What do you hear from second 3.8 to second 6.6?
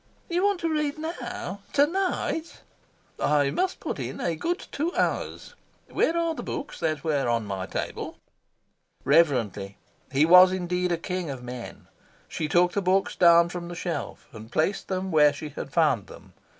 in a good two hours. Where are the